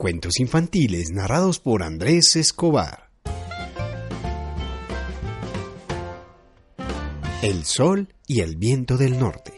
[0.00, 3.10] Cuentos infantiles narrados por Andrés Escobar.
[7.42, 9.52] El sol y el viento del norte.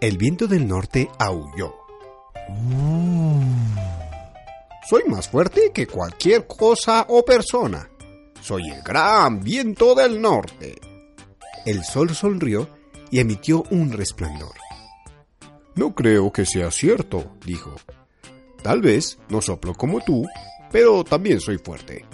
[0.00, 1.76] El viento del norte aulló.
[4.90, 7.88] Soy más fuerte que cualquier cosa o persona.
[8.40, 10.80] Soy el gran viento del norte.
[11.64, 12.68] El sol sonrió
[13.08, 14.67] y emitió un resplandor.
[15.78, 17.72] No creo que sea cierto, dijo.
[18.64, 20.26] Tal vez no soplo como tú,
[20.72, 22.04] pero también soy fuerte.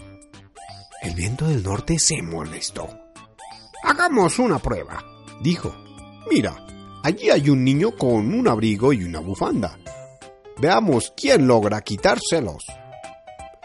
[1.00, 2.86] El viento del norte se molestó.
[3.82, 5.02] Hagamos una prueba,
[5.40, 5.74] dijo.
[6.30, 6.54] Mira,
[7.02, 9.78] allí hay un niño con un abrigo y una bufanda.
[10.58, 12.66] Veamos quién logra quitárselos.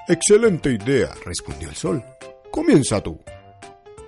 [0.07, 2.02] Excelente idea, respondió el sol.
[2.49, 3.20] Comienza tú.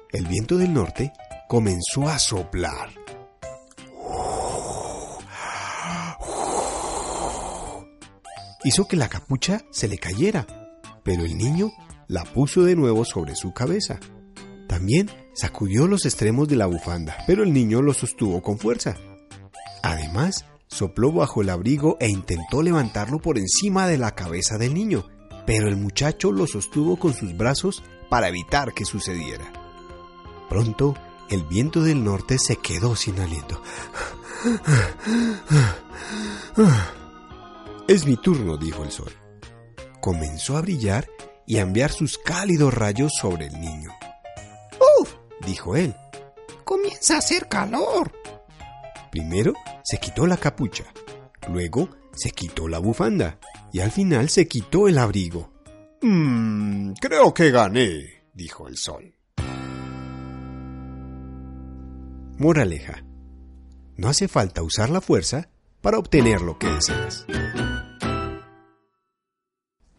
[0.09, 1.11] El viento del norte
[1.49, 3.00] comenzó a soplar.
[8.63, 10.45] Hizo que la capucha se le cayera,
[11.03, 11.71] pero el niño
[12.07, 13.99] la puso de nuevo sobre su cabeza.
[14.67, 18.97] También sacudió los extremos de la bufanda, pero el niño lo sostuvo con fuerza.
[19.83, 25.05] Además, sopló bajo el abrigo e intentó levantarlo por encima de la cabeza del niño,
[25.45, 29.51] pero el muchacho lo sostuvo con sus brazos para evitar que sucediera.
[30.49, 30.95] Pronto,
[31.29, 33.61] el viento del norte se quedó sin aliento.
[37.91, 39.11] Es mi turno, dijo el sol.
[39.99, 41.09] Comenzó a brillar
[41.45, 43.89] y a enviar sus cálidos rayos sobre el niño.
[45.01, 45.13] ¡Uf!
[45.45, 45.93] dijo él.
[46.63, 48.13] Comienza a hacer calor.
[49.11, 49.51] Primero
[49.83, 50.85] se quitó la capucha,
[51.49, 53.39] luego se quitó la bufanda
[53.73, 55.51] y al final se quitó el abrigo.
[56.01, 59.17] Mmm, creo que gané, dijo el sol.
[62.37, 63.03] Moraleja.
[63.97, 65.49] No hace falta usar la fuerza
[65.81, 67.25] para obtener lo que deseas.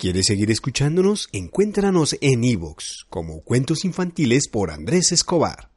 [0.03, 1.29] ¿Quieres seguir escuchándonos?
[1.31, 5.72] Encuéntranos en iVoox como Cuentos Infantiles por Andrés Escobar.